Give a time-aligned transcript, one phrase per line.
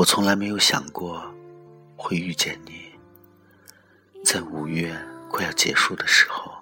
[0.00, 1.22] 我从来没有想过
[1.94, 2.88] 会遇见你，
[4.24, 4.98] 在五月
[5.28, 6.54] 快要结束的时候，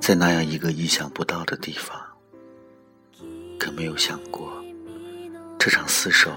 [0.00, 2.00] 在那样一个意想不到的地方，
[3.58, 4.64] 更没有想过
[5.58, 6.30] 这场厮守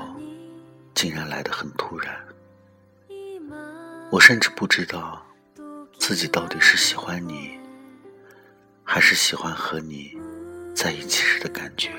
[0.95, 2.19] 竟然来得很突然。
[4.09, 5.23] 我甚至不知道
[6.00, 7.59] 自己到底是喜欢你，
[8.83, 10.18] 还是喜欢和你
[10.73, 11.91] 在一起时的感觉。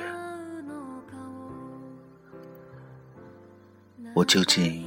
[4.14, 4.84] 我究竟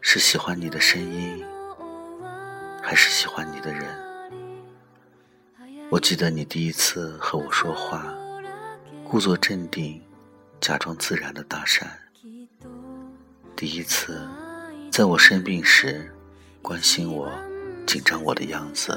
[0.00, 1.44] 是喜欢你的声音，
[2.82, 3.84] 还是喜欢你的人？
[5.90, 8.14] 我记得你第一次和我说话，
[9.04, 10.00] 故作镇定，
[10.58, 11.84] 假装自然的搭讪；
[13.54, 14.26] 第一次
[14.90, 16.10] 在我生病时
[16.62, 17.30] 关心我、
[17.86, 18.94] 紧张我的样子；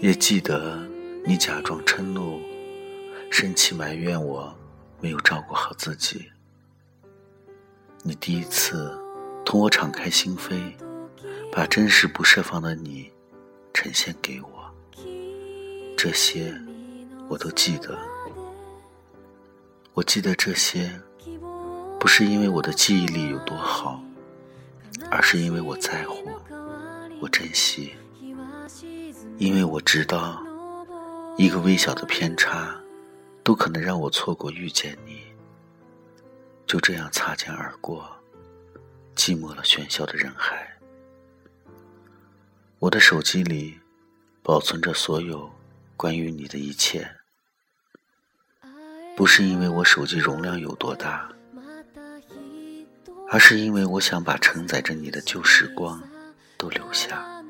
[0.00, 0.78] 也记得
[1.26, 2.40] 你假装嗔怒、
[3.32, 4.56] 生气埋怨我
[5.00, 6.30] 没有照顾好自己。
[8.08, 8.98] 你第一次
[9.44, 10.72] 同我敞开心扉，
[11.52, 13.12] 把真实不设防的你
[13.74, 14.48] 呈现给我，
[15.94, 16.58] 这些
[17.28, 17.98] 我都记得。
[19.92, 20.90] 我记得这些，
[22.00, 24.02] 不是因为我的记忆力有多好，
[25.10, 26.30] 而是因为我在乎，
[27.20, 27.92] 我珍惜，
[29.36, 30.42] 因为我知道，
[31.36, 32.74] 一个微小的偏差，
[33.44, 35.18] 都可能让我错过遇见你。
[36.68, 38.06] 就这样擦肩而过，
[39.16, 40.70] 寂寞了喧嚣的人海。
[42.78, 43.78] 我的手机里
[44.42, 45.50] 保存着所有
[45.96, 47.10] 关于你的一切，
[49.16, 51.26] 不是因为我手机容量有多大，
[53.30, 56.06] 而是因为我想把承载着你的旧时光
[56.58, 57.42] 都留下。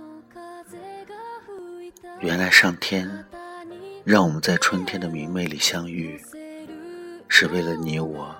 [2.20, 3.26] 原来上天
[4.04, 6.20] 让我们在春天的明媚里相遇，
[7.28, 8.32] 是为了你我。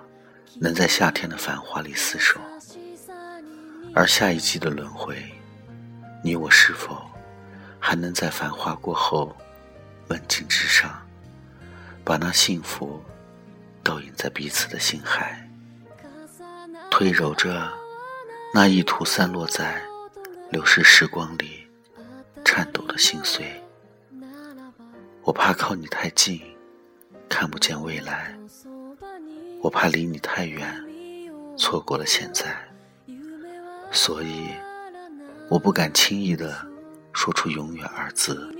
[0.57, 2.41] 能在夏天的繁华里厮守，
[3.95, 5.17] 而下一季的轮回，
[6.25, 7.01] 你我是否
[7.79, 9.37] 还能在繁华过后，
[10.09, 11.01] 梦境之上，
[12.05, 13.03] 把那幸福
[13.83, 15.49] 倒映在彼此的心海，
[16.91, 17.71] 推揉着
[18.53, 19.83] 那一途散落在
[20.51, 21.67] 流逝时光里
[22.45, 23.63] 颤抖的心碎。
[25.23, 26.41] 我怕靠你太近，
[27.29, 28.35] 看不见未来。
[29.61, 30.73] 我怕离你太远，
[31.57, 32.57] 错过了现在，
[33.91, 34.49] 所以
[35.49, 36.57] 我不敢轻易的
[37.13, 38.55] 说出“永远”二字，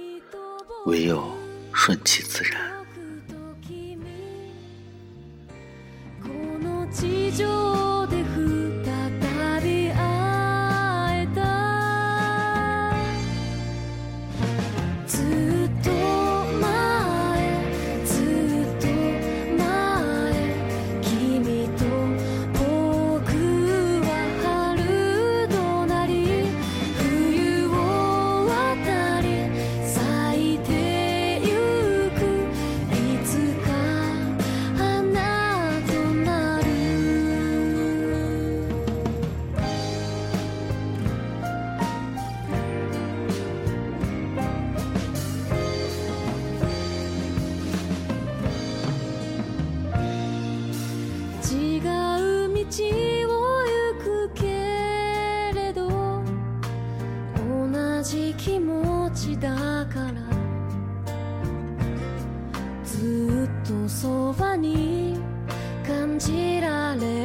[0.87, 1.33] 唯有
[1.73, 2.77] 顺其自然。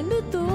[0.09, 0.52] ると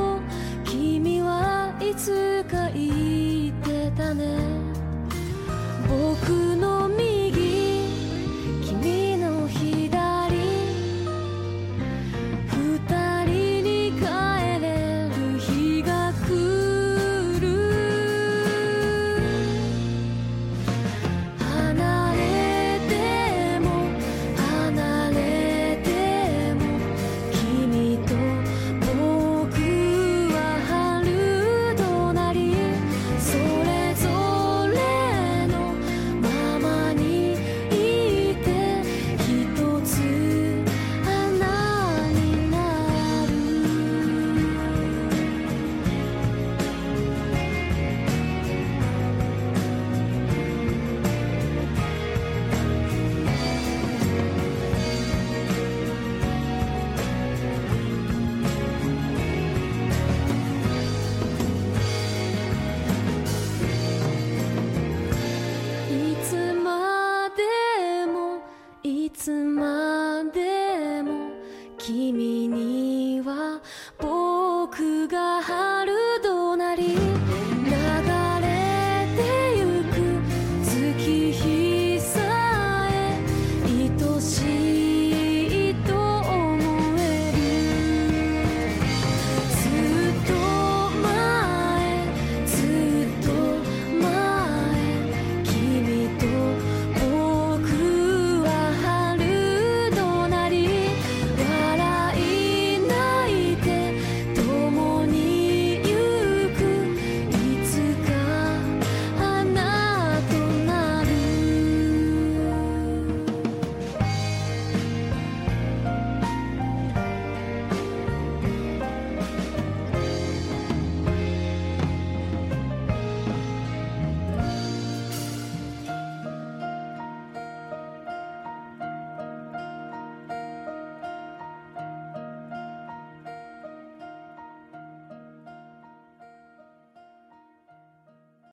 [69.19, 71.32] つまでも
[71.76, 73.61] 君には
[73.99, 74.07] 僕